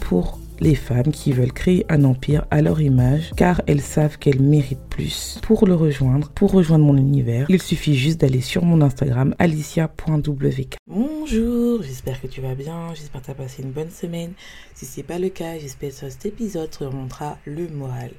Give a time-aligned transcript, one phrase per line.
[0.00, 4.40] Pour les femmes qui veulent créer un empire à leur image car elles savent qu'elles
[4.40, 5.38] méritent plus.
[5.42, 10.76] Pour le rejoindre, pour rejoindre mon univers, il suffit juste d'aller sur mon Instagram alicia.wk.
[10.86, 14.32] Bonjour, j'espère que tu vas bien, j'espère que tu as passé une bonne semaine.
[14.74, 18.12] Si c'est pas le cas, j'espère que cet épisode te remontera le moral.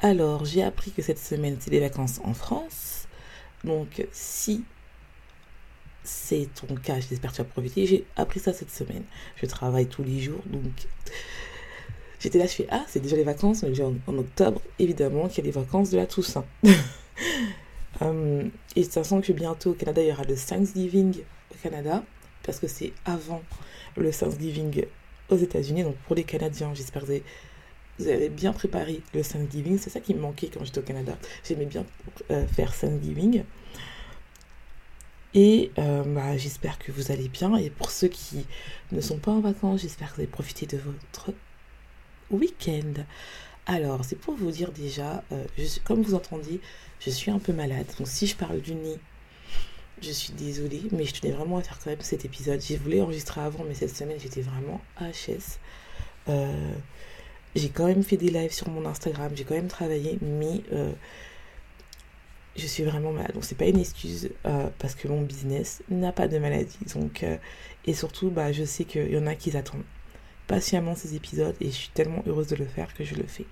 [0.00, 3.06] Alors, j'ai appris que cette semaine, c'est les vacances en France.
[3.62, 4.64] Donc, si
[6.04, 7.86] c'est ton cas, j'espère que tu as profité.
[7.86, 9.04] J'ai appris ça cette semaine.
[9.36, 10.86] Je travaille tous les jours, donc
[12.20, 15.44] j'étais là, je fais Ah, c'est déjà les vacances, mais en, en octobre, évidemment, qu'il
[15.44, 16.44] y a les vacances de la Toussaint.
[18.00, 21.20] um, et ça sent que bientôt au Canada, il y aura le Thanksgiving
[21.52, 22.02] au Canada,
[22.42, 23.42] parce que c'est avant
[23.96, 24.84] le Thanksgiving
[25.30, 25.84] aux États-Unis.
[25.84, 27.20] Donc pour les Canadiens, j'espère que
[27.98, 29.78] vous avez bien préparé le Thanksgiving.
[29.78, 31.16] C'est ça qui me manquait quand j'étais au Canada.
[31.44, 31.84] J'aimais bien
[32.30, 33.44] euh, faire Thanksgiving.
[35.34, 37.56] Et euh, bah, j'espère que vous allez bien.
[37.56, 38.44] Et pour ceux qui
[38.90, 41.32] ne sont pas en vacances, j'espère que vous avez profité de votre
[42.30, 43.04] week-end.
[43.66, 45.44] Alors, c'est pour vous dire déjà, euh,
[45.84, 46.60] comme vous entendez,
[47.00, 47.86] je suis un peu malade.
[47.98, 48.98] Donc, si je parle du nez,
[50.02, 52.60] je suis désolée, mais je tenais vraiment à faire quand même cet épisode.
[52.60, 55.58] J'ai voulu enregistrer avant, mais cette semaine, j'étais vraiment HS.
[56.28, 56.72] Euh,
[57.54, 60.62] j'ai quand même fait des lives sur mon Instagram, j'ai quand même travaillé, mais
[62.56, 63.32] je suis vraiment malade.
[63.34, 66.78] Donc c'est pas une excuse euh, parce que mon business n'a pas de maladie.
[66.94, 67.36] Donc euh,
[67.86, 69.84] et surtout bah je sais qu'il y en a qui attendent
[70.46, 73.46] patiemment ces épisodes et je suis tellement heureuse de le faire que je le fais.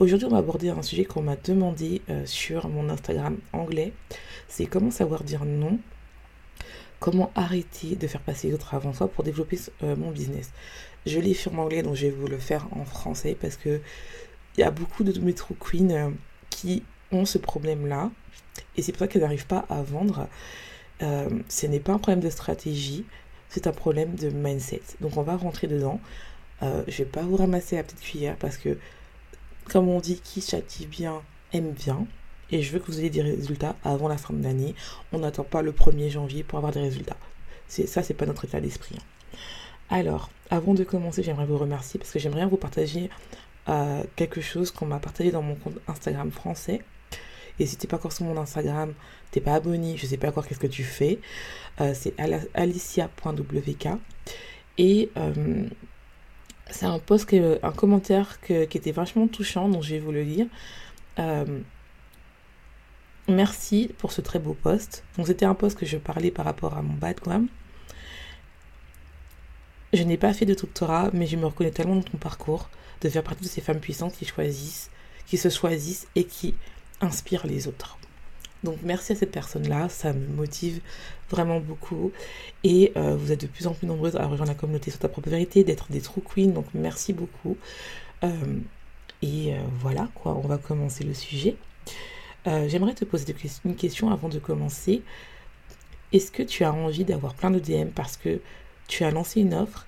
[0.00, 3.92] Aujourd'hui, on va aborder un sujet qu'on m'a demandé euh, sur mon Instagram anglais.
[4.48, 5.78] C'est comment savoir dire non,
[6.98, 10.50] comment arrêter de faire passer les autres avant soi pour développer mon business.
[11.06, 13.80] Je l'ai fait en anglais, donc je vais vous le faire en français parce que
[14.56, 16.12] il y a beaucoup de métro queens
[16.50, 16.82] qui
[17.12, 18.10] ont ce problème-là.
[18.76, 20.28] Et c'est pour ça qu'elles n'arrivent pas à vendre.
[21.02, 23.04] Euh, ce n'est pas un problème de stratégie,
[23.48, 24.82] c'est un problème de mindset.
[25.00, 26.00] Donc on va rentrer dedans.
[26.62, 28.78] Euh, je vais pas vous ramasser la petite cuillère parce que,
[29.70, 31.22] comme on dit, qui châtie bien
[31.52, 32.06] aime bien.
[32.50, 34.74] Et je veux que vous ayez des résultats avant la fin de l'année.
[35.12, 37.16] On n'attend pas le 1er janvier pour avoir des résultats.
[37.68, 38.96] C'est, ça, c'est pas notre état d'esprit.
[38.98, 39.36] Hein.
[39.90, 43.10] Alors, avant de commencer, j'aimerais vous remercier parce que j'aimerais vous partager
[43.68, 46.82] euh, quelque chose qu'on m'a partagé dans mon compte Instagram français.
[47.58, 48.94] Et si t'es pas encore sur mon Instagram,
[49.30, 51.20] t'es pas abonné, je sais pas encore qu'est-ce que tu fais.
[51.80, 52.14] Euh, c'est
[52.54, 53.88] alicia.wk.
[54.78, 55.66] Et euh,
[56.70, 57.32] c'est un post,
[57.62, 60.46] un commentaire qui était vachement touchant, donc je vais vous le lire.
[61.18, 61.60] Euh,
[63.28, 65.04] merci pour ce très beau post.
[65.16, 67.48] Donc c'était un post que je parlais par rapport à mon background.
[69.92, 72.68] Je n'ai pas fait de doctorat, mais je me reconnais tellement dans ton parcours
[73.00, 74.90] de faire partie de ces femmes puissantes qui choisissent,
[75.26, 76.54] qui se choisissent et qui
[77.00, 77.98] inspire les autres.
[78.64, 80.80] Donc merci à cette personne-là, ça me motive
[81.30, 82.12] vraiment beaucoup.
[82.64, 85.08] Et euh, vous êtes de plus en plus nombreuses à rejoindre la communauté sur ta
[85.08, 87.56] propre vérité, d'être des true queens, donc merci beaucoup.
[88.24, 88.30] Euh,
[89.22, 91.56] et euh, voilà, quoi, on va commencer le sujet.
[92.46, 93.34] J'aimerais te poser
[93.64, 95.00] une question avant de commencer.
[96.12, 98.38] Est-ce que tu as envie d'avoir plein de DM parce que
[98.86, 99.86] tu as lancé une offre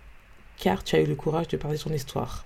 [0.57, 2.46] car tu as eu le courage de parler ton histoire?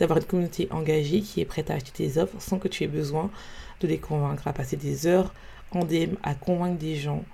[0.00, 2.88] D'avoir une communauté engagée qui est prête à acheter tes offres sans que tu aies
[2.88, 3.30] besoin
[3.80, 5.32] de les convaincre, à passer des heures
[5.72, 7.24] en DM à convaincre des gens,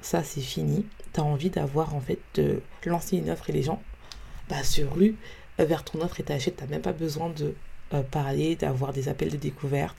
[0.00, 0.84] ça c'est fini.
[1.12, 3.80] Tu as envie d'avoir en fait de lancer une offre et les gens
[4.48, 5.16] bah, se ruent
[5.58, 6.56] vers ton offre et t'achètent.
[6.56, 7.54] Tu n'as même pas besoin de
[7.94, 9.96] euh, parler, d'avoir des appels de découverte.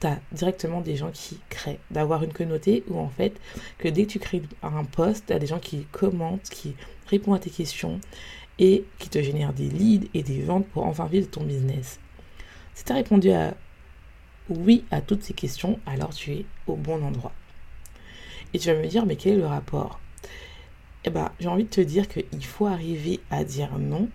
[0.00, 3.32] Tu as directement des gens qui créent, d'avoir une communauté où en fait,
[3.78, 6.74] que dès que tu crées un post, tu as des gens qui commentent, qui
[7.06, 8.00] répondent à tes questions
[8.98, 11.98] qui te génèrent des leads et des ventes pour enfin vivre ton business.
[12.74, 13.54] Si tu as répondu à
[14.48, 17.32] oui à toutes ces questions, alors tu es au bon endroit.
[18.54, 19.98] Et tu vas me dire, mais quel est le rapport?
[21.04, 24.08] Eh bien, j'ai envie de te dire qu'il faut arriver à dire non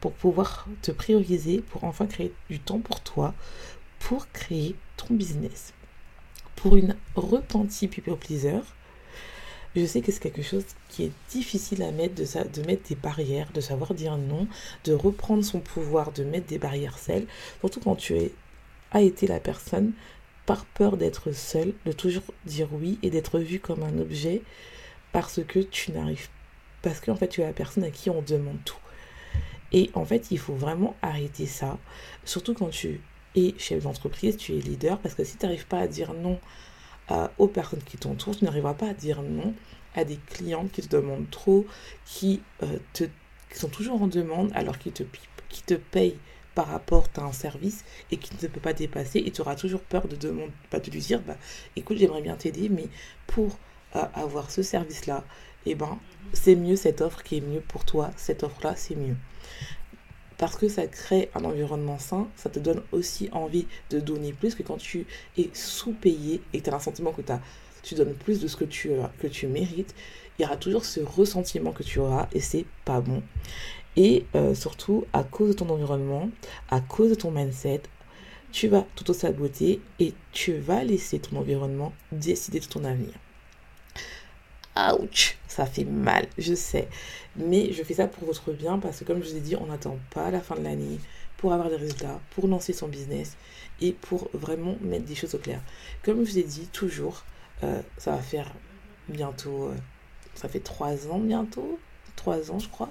[0.00, 3.34] pour pouvoir te prioriser, pour enfin créer du temps pour toi,
[3.98, 5.74] pour créer ton business.
[6.56, 8.60] Pour une repentie people pleaser,
[9.74, 13.50] je sais que c'est quelque chose qui est difficile à mettre, de, mettre des barrières,
[13.52, 14.46] de savoir dire non,
[14.84, 17.26] de reprendre son pouvoir, de mettre des barrières celles,
[17.60, 18.14] surtout quand tu
[18.90, 19.92] as été la personne
[20.44, 24.42] par peur d'être seule, de toujours dire oui et d'être vu comme un objet
[25.12, 26.28] parce que tu n'arrives
[26.82, 28.76] parce qu'en fait tu es la personne à qui on demande tout.
[29.72, 31.78] Et en fait, il faut vraiment arrêter ça,
[32.24, 33.00] surtout quand tu
[33.34, 36.38] es chef d'entreprise, tu es leader, parce que si tu n'arrives pas à dire non
[37.38, 39.54] aux personnes qui t'entourent, tu n'arriveras pas à dire non
[39.94, 41.66] à des clients qui te demandent trop,
[42.04, 43.04] qui, euh, te,
[43.54, 45.02] sont toujours en demande alors qu'ils te,
[45.48, 46.18] qui te payent
[46.54, 49.80] par rapport à un service et qui ne peut pas dépasser et tu auras toujours
[49.80, 51.36] peur de, demander, pas de lui dire bah
[51.76, 52.88] écoute j'aimerais bien t'aider mais
[53.26, 53.58] pour
[53.96, 55.24] euh, avoir ce service là
[55.64, 55.98] eh ben
[56.34, 59.16] c'est mieux cette offre qui est mieux pour toi cette offre là c'est mieux
[60.42, 64.56] parce que ça crée un environnement sain, ça te donne aussi envie de donner plus
[64.56, 65.06] que quand tu
[65.38, 67.22] es sous-payé et que tu as un sentiment que
[67.84, 69.94] tu donnes plus de ce que tu, euh, que tu mérites,
[70.36, 73.22] il y aura toujours ce ressentiment que tu auras et c'est pas bon.
[73.94, 76.28] Et euh, surtout, à cause de ton environnement,
[76.72, 77.82] à cause de ton mindset,
[78.50, 83.12] tu vas t'auto-saboter et tu vas laisser ton environnement décider de ton avenir.
[84.76, 86.88] Ouch, ça fait mal, je sais.
[87.36, 89.66] Mais je fais ça pour votre bien parce que comme je vous ai dit, on
[89.66, 90.98] n'attend pas la fin de l'année
[91.36, 93.36] pour avoir des résultats, pour lancer son business
[93.80, 95.60] et pour vraiment mettre des choses au clair.
[96.04, 97.24] Comme je vous ai dit, toujours,
[97.64, 98.50] euh, ça va faire
[99.08, 99.74] bientôt, euh,
[100.34, 101.78] ça fait trois ans bientôt,
[102.16, 102.90] trois ans je crois.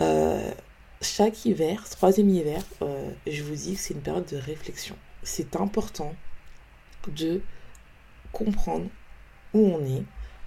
[0.00, 0.50] Euh,
[1.00, 2.62] chaque hiver, troisième hiver,
[3.26, 4.96] je vous dis que c'est une période de réflexion.
[5.22, 6.14] C'est important
[7.08, 7.42] de
[8.32, 8.86] comprendre
[9.52, 10.02] où on est,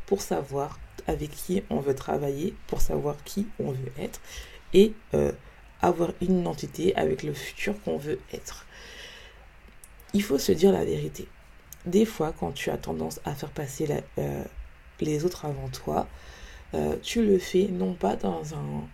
[0.08, 4.20] pour savoir avec qui on veut travailler, pour savoir qui on veut être
[4.74, 5.32] et euh,
[5.82, 8.66] avoir une identité avec le futur qu'on veut être.
[10.14, 11.28] Il faut se dire la vérité.
[11.86, 13.88] Des fois, quand tu as tendance à faire passer
[14.18, 14.44] euh,
[15.00, 16.08] les autres avant toi,
[16.74, 18.88] euh, tu le fais non pas dans un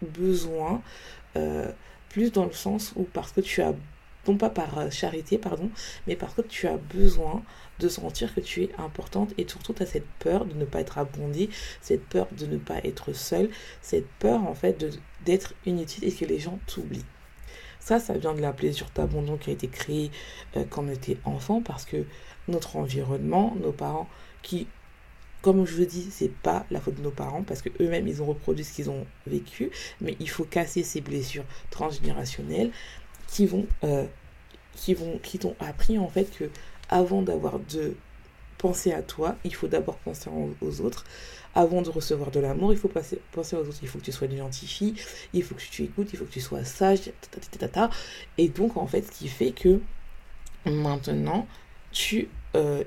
[0.00, 0.80] besoin,
[2.08, 3.72] plus dans le sens où parce que tu as
[4.26, 5.70] non pas par euh, charité, pardon,
[6.06, 7.42] mais parce que tu as besoin
[7.78, 10.80] de sentir que tu es importante et surtout tu as cette peur de ne pas
[10.80, 11.48] être abondée,
[11.80, 13.50] cette peur de ne pas être seule,
[13.82, 14.84] cette peur en fait
[15.24, 17.04] d'être inutile et que les gens t'oublient.
[17.80, 20.10] Ça, ça vient de la plaisir d'abandon qui a été créé
[20.56, 22.04] euh, quand on était enfant parce que
[22.48, 24.08] notre environnement, nos parents
[24.42, 24.66] qui
[25.40, 28.22] comme je vous dis, c'est pas la faute de nos parents parce que eux-mêmes ils
[28.22, 29.70] ont reproduit ce qu'ils ont vécu,
[30.00, 32.72] mais il faut casser ces blessures transgénérationnelles
[33.28, 34.04] qui vont, euh,
[34.74, 36.50] qui vont, qui t'ont appris en fait que
[36.88, 37.94] avant d'avoir de
[38.56, 40.28] penser à toi, il faut d'abord penser
[40.60, 41.04] aux autres.
[41.54, 43.20] Avant de recevoir de l'amour, il faut penser
[43.56, 43.78] aux autres.
[43.82, 44.94] Il faut que tu sois identifié,
[45.32, 47.12] il faut que tu écoutes, il faut que tu sois sage,
[48.36, 49.80] et donc en fait, ce qui fait que
[50.66, 51.46] maintenant,
[51.92, 52.84] tu euh,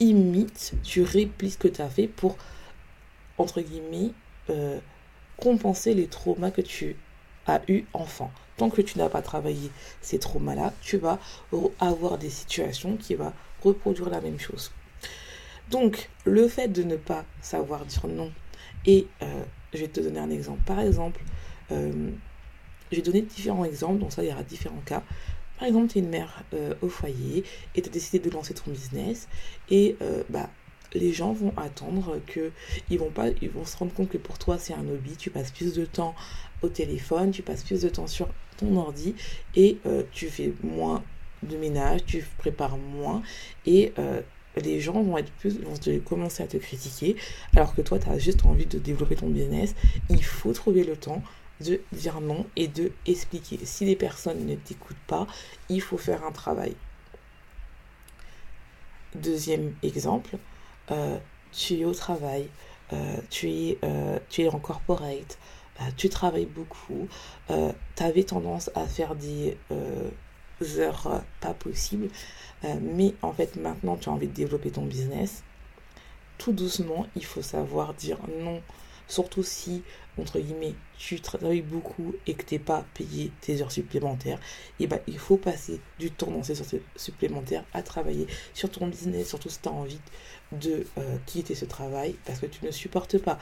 [0.00, 2.36] imites, tu répliques ce que tu as fait pour,
[3.38, 4.12] entre guillemets,
[4.50, 4.78] euh,
[5.36, 6.96] compenser les traumas que tu
[7.46, 9.70] as eu enfant tant que tu n'as pas travaillé
[10.00, 11.18] ces traumas-là, tu vas
[11.80, 13.32] avoir des situations qui vont
[13.62, 14.70] reproduire la même chose.
[15.70, 18.30] Donc, le fait de ne pas savoir dire non,
[18.86, 19.42] et euh,
[19.74, 20.60] je vais te donner un exemple.
[20.64, 21.20] Par exemple,
[21.72, 22.10] euh,
[22.90, 25.02] je vais donner différents exemples, donc ça, il y aura différents cas.
[25.58, 27.44] Par exemple, tu es une mère euh, au foyer
[27.74, 29.26] et tu as décidé de lancer ton business
[29.70, 29.96] et
[30.28, 30.50] bah,
[30.94, 32.52] les gens vont attendre que
[32.90, 35.30] ils vont pas ils vont se rendre compte que pour toi c'est un hobby tu
[35.30, 36.14] passes plus de temps
[36.62, 39.14] au téléphone tu passes plus de temps sur ton ordi
[39.54, 41.02] et euh, tu fais moins
[41.42, 43.22] de ménage tu prépares moins
[43.66, 44.20] et euh,
[44.56, 47.16] les gens vont être plus vont commencer à te critiquer
[47.54, 49.74] alors que toi tu as juste envie de développer ton business.
[50.08, 51.22] Il faut trouver le temps
[51.60, 53.58] de dire non et de expliquer.
[53.64, 55.26] Si les personnes ne t'écoutent pas
[55.68, 56.74] il faut faire un travail.
[59.14, 60.38] Deuxième exemple
[60.90, 61.18] euh,
[61.52, 62.48] tu es au travail,
[63.30, 63.78] tu, es,
[64.28, 65.38] tu es en corporate,
[65.96, 67.08] tu travailles beaucoup,
[67.48, 69.56] tu avais tendance à faire des
[70.78, 72.08] heures pas possibles,
[72.80, 75.42] mais en fait maintenant tu as envie de développer ton business.
[76.38, 78.60] Tout doucement, il faut savoir dire non
[79.08, 79.82] Surtout si,
[80.18, 84.38] entre guillemets, tu travailles beaucoup et que tu n'es pas payé tes heures supplémentaires,
[84.80, 88.70] et eh ben, il faut passer du temps dans ces heures supplémentaires à travailler sur
[88.70, 90.00] ton business, surtout si tu as envie
[90.52, 93.38] de euh, quitter ce travail parce que tu ne supportes pas.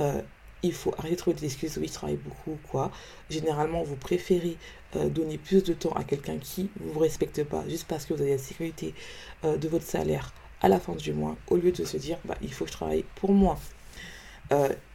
[0.00, 0.22] Euh,
[0.62, 2.90] il faut arrêter de trouver des excuses, oui, je travaille beaucoup quoi.
[3.30, 4.56] Généralement, vous préférez
[4.96, 8.14] euh, donner plus de temps à quelqu'un qui ne vous respecte pas juste parce que
[8.14, 8.94] vous avez la sécurité
[9.44, 12.52] de votre salaire à la fin du mois, au lieu de se dire, bah, il
[12.52, 13.56] faut que je travaille pour moi.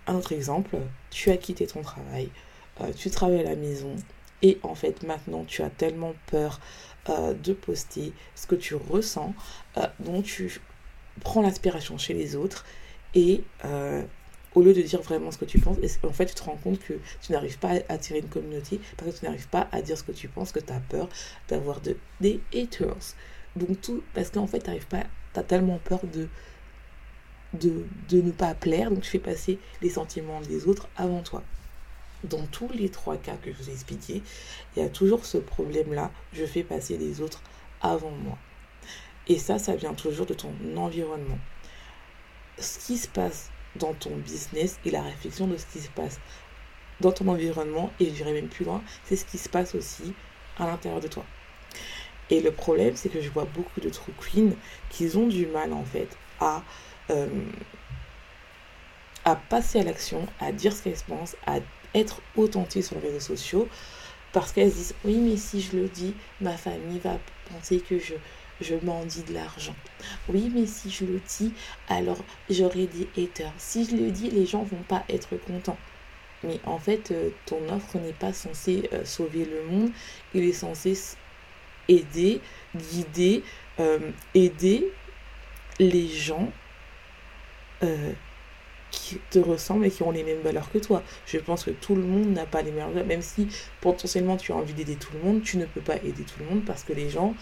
[0.05, 0.77] Un autre exemple,
[1.12, 2.29] tu as quitté ton travail,
[2.82, 3.96] euh, tu travailles à la maison
[4.41, 6.60] et en fait maintenant tu as tellement peur
[7.08, 9.34] euh, de poster ce que tu ressens,
[9.77, 10.60] euh, donc tu
[11.22, 12.65] prends l'inspiration chez les autres
[13.15, 14.03] et euh,
[14.55, 16.79] au lieu de dire vraiment ce que tu penses, en fait, tu te rends compte
[16.79, 19.98] que tu n'arrives pas à attirer une communauté parce que tu n'arrives pas à dire
[19.98, 21.10] ce que tu penses, que tu as peur
[21.48, 23.15] d'avoir de, des haters.
[23.55, 26.27] Donc, tout, parce qu'en fait, tu n'arrives pas, tu as tellement peur de,
[27.53, 31.43] de, de ne pas plaire, donc tu fais passer les sentiments des autres avant toi.
[32.24, 34.24] Dans tous les trois cas que je vous ai expliqués,
[34.75, 37.41] il y a toujours ce problème-là, je fais passer les autres
[37.81, 38.38] avant moi.
[39.27, 41.38] Et ça, ça vient toujours de ton environnement.
[42.60, 46.19] Ce qui se passe dans ton business et la réflexion de ce qui se passe
[47.01, 50.13] dans ton environnement, et je dirais même plus loin, c'est ce qui se passe aussi
[50.57, 51.25] à l'intérieur de toi.
[52.29, 54.13] Et le problème, c'est que je vois beaucoup de true
[54.89, 56.07] qui ont du mal en fait
[56.39, 56.63] à,
[57.09, 57.27] euh,
[59.25, 61.59] à passer à l'action, à dire ce qu'elles pensent, à
[61.93, 63.67] être authentiques sur les réseaux sociaux,
[64.31, 67.19] parce qu'elles disent oui, mais si je le dis, ma famille va
[67.51, 68.15] penser que je,
[68.62, 69.75] je mendie de l'argent.
[70.29, 71.53] Oui, mais si je le dis,
[71.88, 73.53] alors j'aurai des haters.
[73.57, 75.77] Si je le dis, les gens vont pas être contents.
[76.43, 79.91] Mais en fait, euh, ton offre n'est pas censée euh, sauver le monde.
[80.33, 80.98] Il est censé
[81.88, 82.41] aider,
[82.75, 83.43] guider,
[83.79, 84.86] euh, aider
[85.79, 86.51] les gens
[88.93, 91.03] qui te ressemblent et qui ont les mêmes valeurs que toi.
[91.25, 93.05] Je pense que tout le monde n'a pas les mêmes valeurs.
[93.05, 93.47] Même si
[93.81, 96.45] potentiellement tu as envie d'aider tout le monde, tu ne peux pas aider tout le
[96.45, 97.33] monde parce que les gens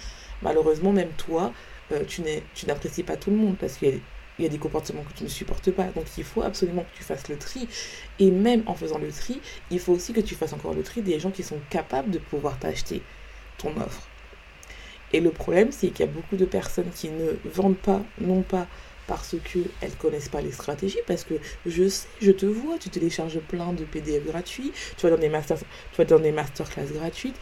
[0.42, 1.54] malheureusement, même toi,
[1.92, 2.24] euh, tu
[2.68, 4.00] n'apprécies pas tout le monde parce qu'il
[4.40, 5.86] y, a des comportements que tu ne supportes pas.
[5.86, 7.68] Donc il faut absolument que tu fasses le tri.
[8.20, 9.40] Et même en faisant le tri,
[9.70, 12.20] il faut aussi que tu fasses encore le tri des gens qui sont capables de
[12.20, 13.02] pouvoir t'acheter
[13.58, 14.08] ton offre.
[15.14, 18.44] Et le problème, c'est qu'il y a beaucoup de personnes qui ne vendent pas, non
[18.44, 18.68] pas
[19.12, 21.34] parce qu'elles connaissent pas les stratégies, parce que
[21.66, 25.28] je sais, je te vois, tu télécharges plein de PDF gratuits, tu vas dans des,
[25.28, 27.36] master, tu vas dans des masterclass gratuites,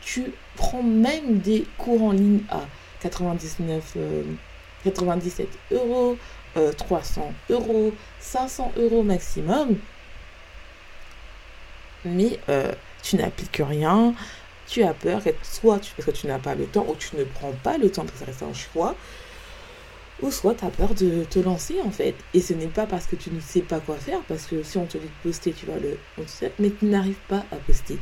[0.00, 2.60] tu prends même des cours en ligne à
[3.00, 3.96] 99,
[4.84, 6.16] 97 euh, euros,
[6.76, 9.76] 300 euh, euros, 500 euros maximum.
[12.04, 12.72] Mais euh,
[13.02, 14.14] tu n'appliques rien,
[14.68, 17.50] tu as peur, soit parce que tu n'as pas le temps, ou tu ne prends
[17.64, 18.94] pas le temps, parce que ça reste un choix,
[20.20, 22.14] ou soit tu as peur de te lancer en fait.
[22.34, 24.78] Et ce n'est pas parce que tu ne sais pas quoi faire, parce que si
[24.78, 25.98] on te dit de poster, tu vas le.
[26.58, 27.98] Mais tu n'arrives pas à poster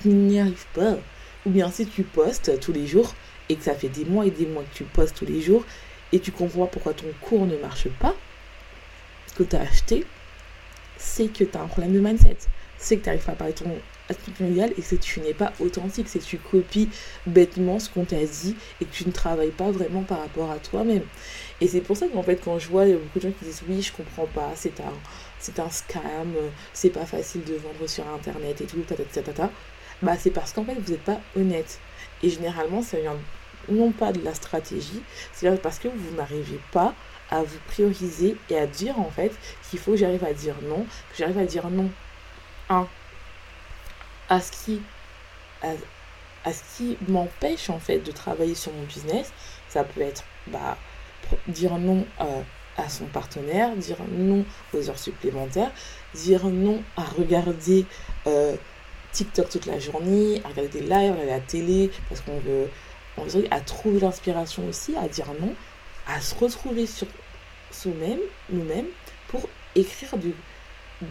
[0.00, 0.96] tu n'y arrives pas.
[1.44, 3.14] Ou bien si tu postes tous les jours
[3.48, 5.64] et que ça fait des mois et des mois que tu postes tous les jours
[6.12, 8.14] et tu comprends pourquoi ton cours ne marche pas,
[9.36, 10.06] que tu as acheté,
[10.96, 12.36] c'est que tu as un problème de mindset.
[12.78, 13.70] C'est que tu n'arrives pas à parler ton,
[14.10, 16.08] et que tu n'es pas authentique.
[16.08, 16.88] C'est que tu copies
[17.26, 20.58] bêtement ce qu'on t'a dit et que tu ne travailles pas vraiment par rapport à
[20.58, 21.04] toi-même.
[21.60, 23.82] Et c'est pour ça qu'en fait, quand je vois beaucoup de gens qui disent oui,
[23.82, 24.92] je comprends pas, c'est un,
[25.38, 26.34] c'est un scam,
[26.72, 29.50] c'est pas facile de vendre sur internet et tout, ta, ta,
[30.02, 31.80] bah, c'est parce qu'en fait, vous n'êtes pas honnête.
[32.22, 33.16] Et généralement, ça vient
[33.68, 36.94] non pas de la stratégie, c'est parce que vous n'arrivez pas
[37.30, 39.32] à vous prioriser et à dire en fait
[39.68, 41.90] qu'il faut que j'arrive à dire non, que j'arrive à dire non.
[42.68, 42.86] Un,
[44.28, 44.80] à ce qui,
[45.62, 49.32] à, ce qui m'empêche en fait de travailler sur mon business,
[49.68, 50.76] ça peut être bah,
[51.48, 52.42] dire non euh,
[52.76, 55.70] à son partenaire, dire non aux heures supplémentaires,
[56.14, 57.86] dire non à regarder
[58.26, 58.56] euh,
[59.12, 62.68] TikTok toute la journée, à regarder des lives, à la télé, parce qu'on veut,
[63.16, 65.54] on veut à trouver l'inspiration aussi, à dire non,
[66.06, 67.06] à se retrouver sur
[67.70, 68.86] soi-même, nous-mêmes,
[69.28, 70.16] pour écrire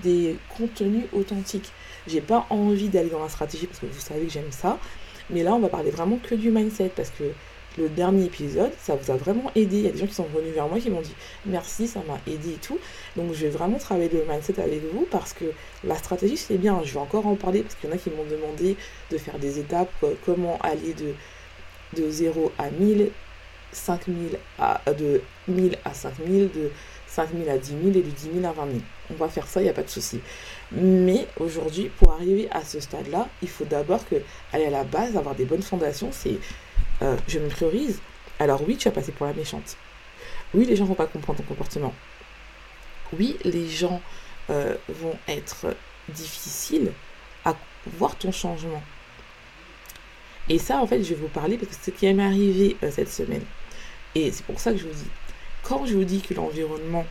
[0.03, 1.71] des contenus authentiques.
[2.07, 4.77] J'ai pas envie d'aller dans la stratégie parce que vous savez que j'aime ça,
[5.29, 7.23] mais là on va parler vraiment que du mindset parce que
[7.77, 9.77] le dernier épisode, ça vous a vraiment aidé.
[9.77, 11.15] Il y a des gens qui sont venus vers moi qui m'ont dit
[11.45, 12.79] merci, ça m'a aidé et tout.
[13.17, 15.45] Donc je vais vraiment travailler le mindset avec vous parce que
[15.83, 16.81] la stratégie c'est bien.
[16.83, 18.77] Je vais encore en parler parce qu'il y en a qui m'ont demandé
[19.11, 23.11] de faire des étapes, comment aller de, de 0 à 1000,
[23.71, 26.71] 5000 à, euh, de 1000 à 5000, de
[27.07, 28.79] 5000 à 10 000 et de 10 000 à 20 000.
[29.11, 30.19] On va faire ça, il n'y a pas de souci.
[30.71, 34.15] Mais aujourd'hui, pour arriver à ce stade-là, il faut d'abord que
[34.51, 36.37] aller à la base, avoir des bonnes fondations, c'est
[37.01, 37.99] euh, je me priorise,
[38.39, 39.77] alors oui, tu vas passer pour la méchante.
[40.53, 41.93] Oui, les gens vont pas comprendre ton comportement.
[43.17, 44.01] Oui, les gens
[44.49, 45.75] euh, vont être
[46.09, 46.91] difficiles
[47.43, 48.81] à voir ton changement.
[50.49, 52.77] Et ça, en fait, je vais vous parler parce que c'est ce qui m'est arrivé
[52.83, 53.43] euh, cette semaine.
[54.13, 55.09] Et c'est pour ça que je vous dis,
[55.63, 57.05] quand je vous dis que l'environnement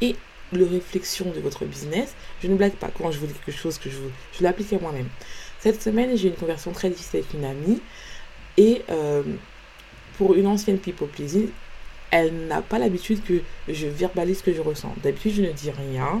[0.00, 0.16] est
[0.56, 3.78] le réflexion de votre business, je ne blague pas quand je vous dis quelque chose
[3.78, 3.96] que je,
[4.36, 5.08] je l'applique à moi-même.
[5.60, 7.80] Cette semaine, j'ai une conversion très difficile avec une amie
[8.56, 9.22] et euh,
[10.16, 11.48] pour une ancienne people pleasing,
[12.10, 14.94] elle n'a pas l'habitude que je verbalise ce que je ressens.
[15.02, 16.20] D'habitude, je ne dis rien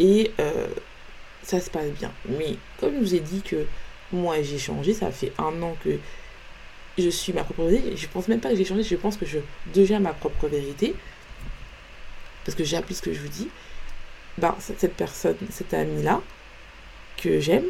[0.00, 0.68] et euh,
[1.42, 2.12] ça se passe bien.
[2.38, 3.66] Mais comme je vous ai dit que
[4.12, 5.98] moi j'ai changé, ça fait un an que
[6.98, 7.96] je suis ma propre vérité.
[7.96, 9.38] Je pense même pas que j'ai changé, je pense que je
[9.74, 10.94] deviens ma propre vérité.
[12.44, 13.48] Parce que j'applique ce que je vous dis.
[14.38, 16.20] Ben, cette personne, cette amie-là,
[17.16, 17.64] que j'aime,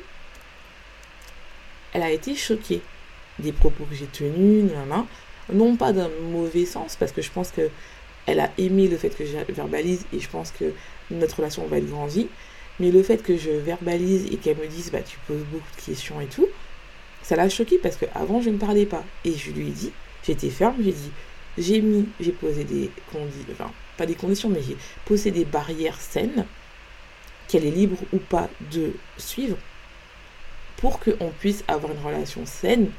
[1.94, 2.82] elle a été choquée
[3.38, 4.70] des propos que j'ai tenus,
[5.50, 7.70] non pas d'un mauvais sens, parce que je pense que
[8.26, 10.74] elle a aimé le fait que je verbalise et je pense que
[11.10, 12.28] notre relation va être grandie,
[12.78, 15.82] mais le fait que je verbalise et qu'elle me dise bah tu poses beaucoup de
[15.82, 16.46] questions et tout,
[17.22, 19.04] ça l'a choquée parce qu'avant je ne parlais pas.
[19.24, 21.10] Et je lui ai dit, j'étais ferme, j'ai dit
[21.56, 25.98] j'ai mis, j'ai posé des conditions, enfin pas des conditions, mais j'ai posé des barrières
[25.98, 26.44] saines
[27.48, 29.56] qu'elle est libre ou pas de suivre
[30.76, 32.90] pour qu'on puisse avoir une relation saine.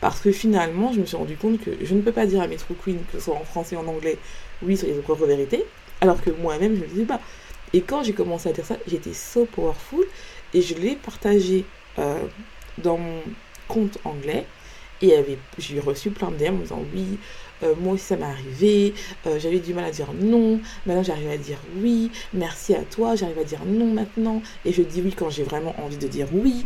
[0.00, 2.46] Parce que finalement, je me suis rendu compte que je ne peux pas dire à
[2.46, 4.18] mes true queens, que ce soit en français ou en anglais,
[4.62, 5.64] oui, sur les propres vérités,
[6.00, 7.20] alors que moi-même, je ne le disais pas.
[7.72, 10.04] Et quand j'ai commencé à dire ça, j'étais so powerful
[10.54, 11.64] et je l'ai partagé
[11.98, 12.22] euh,
[12.78, 13.20] dans mon
[13.66, 14.46] compte anglais.
[15.00, 15.14] Et
[15.58, 17.18] j'ai reçu plein de DM en disant oui,
[17.62, 18.94] euh, moi aussi ça m'est arrivé,
[19.26, 23.16] euh, j'avais du mal à dire non, maintenant j'arrive à dire oui, merci à toi,
[23.16, 26.28] j'arrive à dire non maintenant, et je dis oui quand j'ai vraiment envie de dire
[26.32, 26.64] oui.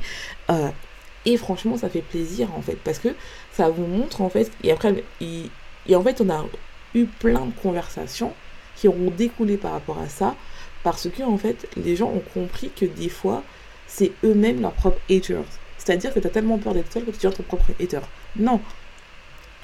[0.51, 0.69] Euh,
[1.25, 3.09] et franchement, ça fait plaisir en fait, parce que
[3.53, 5.51] ça vous montre en fait, et après, et,
[5.95, 6.45] en fait, on a
[6.95, 8.33] eu plein de conversations
[8.77, 10.35] qui ont découlé par rapport à ça,
[10.83, 13.45] parce que en fait, les gens ont compris que des fois,
[13.87, 15.45] c'est eux-mêmes leurs propres haters.
[15.85, 18.01] C'est-à-dire que tu as tellement peur d'être seul que tu deviens ton propre hater.
[18.37, 18.61] Non.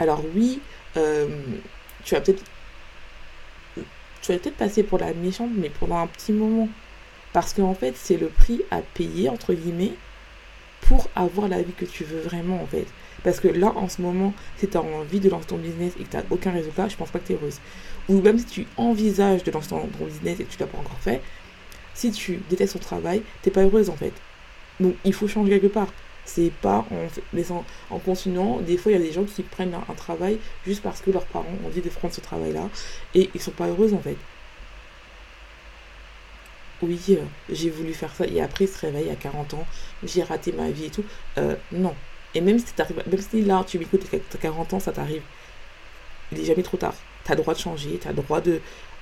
[0.00, 0.60] Alors oui,
[0.96, 1.28] euh,
[2.04, 2.42] tu vas peut-être
[4.22, 6.68] tu vas peut-être passer pour la méchante, mais pendant un petit moment.
[7.32, 9.92] Parce qu'en fait, c'est le prix à payer, entre guillemets,
[10.82, 12.86] pour avoir la vie que tu veux vraiment, en fait.
[13.22, 16.04] Parce que là, en ce moment, si tu as envie de lancer ton business et
[16.04, 17.60] que tu n'as aucun résultat, je pense pas que tu es heureuse.
[18.08, 20.98] Ou même si tu envisages de lancer ton, business et que tu l'as pas encore
[21.00, 21.22] fait,
[21.94, 24.12] si tu détestes ton travail, t'es pas heureuse, en fait.
[24.80, 25.88] Donc, il faut changer quelque part.
[26.28, 26.84] C'est pas
[27.50, 28.60] en en continuant.
[28.60, 31.24] Des fois, il y a des gens qui prennent un, travail juste parce que leurs
[31.24, 32.68] parents ont dit de prendre ce travail-là
[33.14, 34.16] et ils sont pas heureux en fait.
[36.82, 39.66] Oui, euh, j'ai voulu faire ça et après ils se réveillent à 40 ans,
[40.04, 41.04] j'ai raté ma vie et tout.
[41.38, 41.94] Euh, non.
[42.34, 42.66] Et même si,
[43.06, 45.22] même si là tu m'écoutes que 40 ans, ça t'arrive,
[46.30, 46.94] il est jamais trop tard.
[47.24, 48.60] Tu as le droit de changer, tu as le droit de,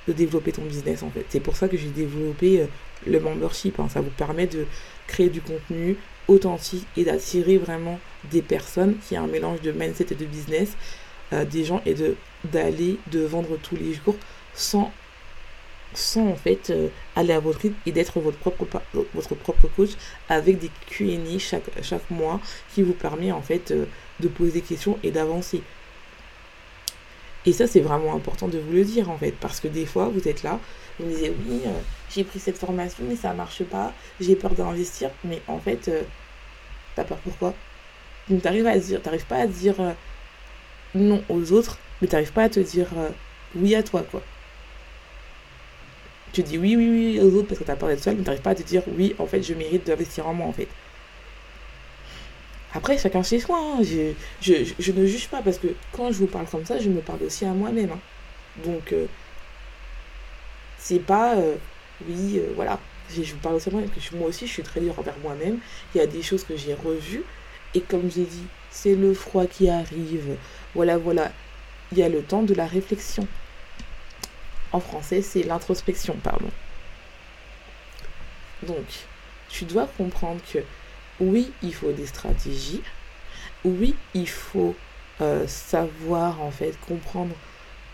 [0.09, 1.27] développer ton business en fait.
[1.29, 2.67] C'est pour ça que j'ai développé euh,
[3.05, 3.81] le membership.
[3.81, 3.89] Hein.
[3.91, 4.65] Ça vous permet de
[5.09, 5.97] créer du contenu,
[6.29, 7.99] authentique et d'attirer vraiment
[8.31, 10.77] des personnes qui a un mélange de mindset et de business,
[11.33, 14.17] euh, des gens et de d'aller de vendre tous les jours
[14.55, 14.93] sans
[15.95, 18.67] sans en fait euh, aller à votre rythme et d'être votre propre
[19.15, 19.91] votre propre coach
[20.29, 22.41] avec des Q&A chaque chaque mois
[22.75, 23.87] qui vous permet en fait euh,
[24.21, 25.63] de poser des questions et d'avancer.
[27.45, 30.09] Et ça c'est vraiment important de vous le dire en fait parce que des fois
[30.09, 30.61] vous êtes là,
[31.05, 31.63] me disiez oui,
[32.15, 36.03] j'ai pris cette formation mais ça marche pas, j'ai peur d'investir, mais en fait, euh,
[36.95, 37.55] t'as peur pourquoi
[38.29, 38.65] Tu t'arrives
[39.29, 39.93] pas à dire euh,
[40.95, 43.11] non aux autres, mais t'arrives pas à te dire euh,
[43.55, 44.23] oui à toi, quoi.
[46.33, 48.43] Tu dis oui, oui, oui aux autres parce que t'as peur d'être seul, mais t'arrives
[48.43, 50.69] pas à te dire oui, en fait, je mérite d'investir en moi, en fait.
[52.75, 53.83] Après, chacun chez soi, hein.
[53.83, 57.01] je, je, ne juge pas parce que quand je vous parle comme ça, je me
[57.01, 57.91] parle aussi à moi-même.
[57.91, 58.01] Hein.
[58.65, 58.93] Donc,
[60.87, 61.35] c'est pas
[62.05, 62.79] oui, euh, voilà.
[63.11, 65.59] Je vous parle seulement que moi aussi, je suis très dur envers moi-même.
[65.95, 67.23] Il y a des choses que j'ai revues.
[67.75, 70.37] Et comme j'ai dit, c'est le froid qui arrive.
[70.75, 71.33] Voilà, voilà.
[71.93, 73.27] Il y a le temps de la réflexion.
[74.73, 76.51] En français, c'est l'introspection, pardon.
[78.63, 79.07] Donc,
[79.49, 80.59] tu dois comprendre que
[81.21, 82.83] oui, il faut des stratégies.
[83.65, 84.75] Oui, il faut
[85.21, 87.35] euh, savoir, en fait, comprendre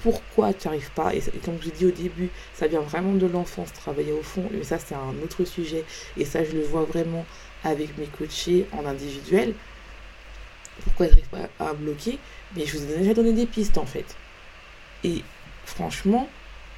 [0.02, 1.14] pourquoi tu n'arrives pas.
[1.14, 4.48] Et, comme je dit au début, ça vient vraiment de l'enfance, travailler au fond.
[4.52, 5.84] Mais ça, c'est un autre sujet.
[6.16, 7.24] Et ça, je le vois vraiment
[7.64, 9.54] avec mes coachés en individuel.
[10.84, 12.18] Pourquoi je n'arrive pas à bloquer?
[12.56, 14.16] Mais je vous ai déjà donné des pistes, en fait.
[15.04, 15.22] Et
[15.64, 16.28] franchement,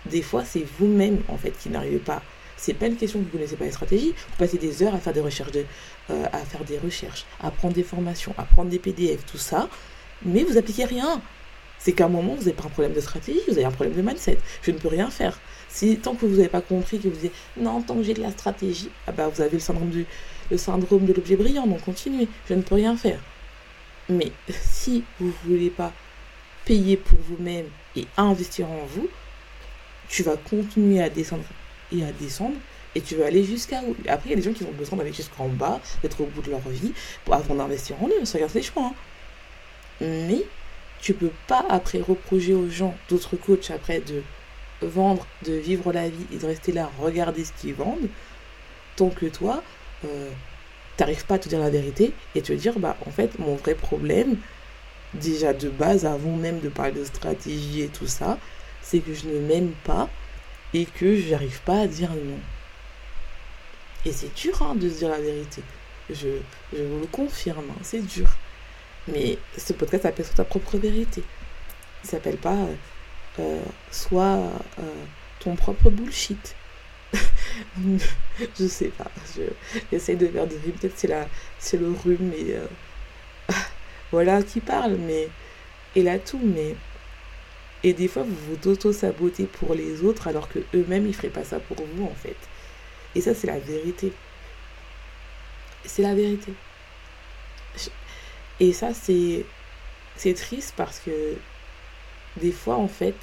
[0.07, 2.23] des fois, c'est vous-même, en fait, qui n'arrivez pas.
[2.57, 4.11] C'est pas une question que vous ne connaissez pas les stratégies.
[4.13, 5.51] Vous passez des heures à faire des recherches,
[6.11, 9.69] euh, à faire des recherches, à prendre des formations, à prendre des PDF, tout ça.
[10.25, 11.21] Mais vous appliquez rien
[11.85, 13.95] c'est qu'à un moment, vous n'avez pas un problème de stratégie, vous avez un problème
[13.95, 14.39] de mindset.
[14.63, 15.39] Je ne peux rien faire.
[15.69, 18.23] Si tant que vous n'avez pas compris, que vous dites non, tant que j'ai de
[18.23, 20.07] la stratégie, ah bah, vous avez le syndrome, du,
[20.51, 23.21] le syndrome de l'objet brillant, donc continuez, je ne peux rien faire.
[24.09, 25.93] Mais si vous ne voulez pas
[26.65, 27.67] payer pour vous-même
[27.97, 29.11] et investir en vous,
[30.09, 31.45] tu vas continuer à descendre
[31.93, 32.57] et à descendre
[32.95, 33.95] et tu vas aller jusqu'à où?
[34.09, 36.41] Après, il y a des gens qui ont besoin d'aller jusqu'en bas, d'être au bout
[36.41, 36.95] de leur vie,
[37.31, 38.25] avant d'investir en eux.
[38.25, 38.85] Ça regarde les choix.
[38.87, 38.95] Hein.
[40.01, 40.45] Mais
[41.05, 44.23] tu peux pas après reprocher aux gens, d'autres coachs après de
[44.81, 48.09] vendre, de vivre la vie et de rester là, regarder ce qu'ils vendent,
[48.97, 49.63] tant que toi,
[50.07, 50.31] euh,
[50.97, 53.75] t'arrives pas à te dire la vérité et te dire, bah en fait, mon vrai
[53.75, 54.39] problème,
[55.13, 58.39] déjà de base, avant même de parler de stratégie et tout ça,
[58.81, 60.09] c'est que je ne m'aime pas
[60.73, 62.39] et que je n'arrive pas à dire non.
[64.07, 65.63] Et c'est dur hein, de se dire la vérité.
[66.09, 66.29] Je,
[66.73, 68.31] vous le confirme, hein, c'est dur.
[69.09, 71.23] Mais ce podcast s'appelle sur ta propre vérité.
[72.03, 72.75] Il s'appelle pas euh,
[73.41, 74.39] euh, soit
[74.79, 75.05] euh,
[75.41, 76.57] ton propre bullshit.
[77.15, 79.11] je sais pas.
[79.91, 80.73] J'essaie de faire des rimes.
[80.73, 81.13] Peut-être c'est
[81.59, 82.57] c'est le rhume et
[84.11, 84.97] voilà qui parle.
[84.97, 85.29] Mais
[85.95, 86.41] et là tout.
[86.43, 86.75] Mais
[87.83, 91.45] et des fois vous vous auto-sabotez pour les autres alors que eux-mêmes ils feraient pas
[91.45, 92.37] ça pour vous en fait.
[93.15, 94.13] Et ça c'est la vérité.
[95.85, 96.55] C'est la vérité.
[98.61, 99.47] Et ça c'est
[100.35, 101.37] triste parce que
[102.37, 103.17] des fois en fait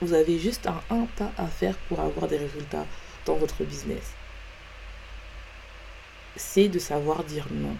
[0.00, 2.86] vous avez juste un, un pas à faire pour avoir des résultats
[3.26, 4.16] dans votre business.
[6.36, 7.76] C'est de savoir dire non.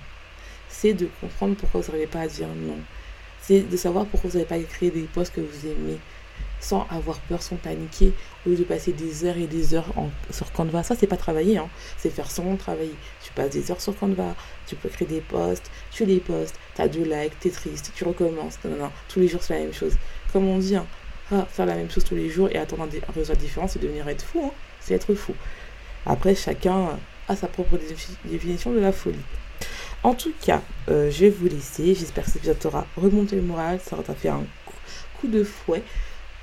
[0.69, 2.79] C'est de comprendre pourquoi vous n'arrivez pas à dire non.
[3.41, 6.01] C'est de savoir pourquoi vous n'avez pas écrit des posts que vous aimez
[6.61, 8.13] sans avoir peur, sans paniquer,
[8.47, 9.93] au lieu de passer des heures et des heures
[10.31, 10.83] sur Canva.
[10.83, 11.69] Ça, c'est pas travailler, hein.
[11.99, 12.95] c'est faire sans travailler.
[13.23, 14.35] Tu passes des heures sur Canva,
[14.67, 17.93] tu peux créer des posts, tu les postes, tu as deux likes, tu es triste,
[17.95, 18.59] tu recommences.
[18.65, 18.91] Non, non, non.
[19.09, 19.95] Tous les jours, c'est la même chose.
[20.33, 20.87] Comme on dit, hein,
[21.33, 24.07] ah, faire la même chose tous les jours et attendre un résultat différent, c'est devenir
[24.09, 24.43] être fou.
[24.45, 24.51] Hein.
[24.81, 25.35] C'est être fou.
[26.07, 27.79] Après, chacun a sa propre
[28.25, 29.19] définition de la folie.
[30.03, 31.95] En tout cas, euh, je vais vous laisser.
[31.95, 34.45] J'espère que cet épisode t'aura remonté le moral, ça t'a fait un
[35.19, 35.83] coup de fouet.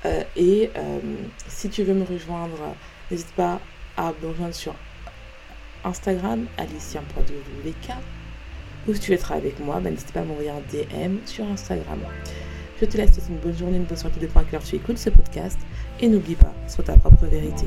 [0.04, 0.98] Euh, et euh,
[1.48, 2.74] si tu veux me rejoindre,
[3.10, 3.60] n'hésite pas
[3.96, 4.74] à me rejoindre sur
[5.84, 7.94] Instagram, alicia.wk.
[8.88, 11.46] Ou si tu veux être avec moi, ben, n'hésite pas à m'envoyer un DM sur
[11.46, 12.00] Instagram.
[12.80, 15.10] Je te laisse une bonne journée, une bonne soirée, à quelle heure tu écoutes ce
[15.10, 15.58] podcast.
[16.00, 17.66] Et n'oublie pas, sois ta propre vérité.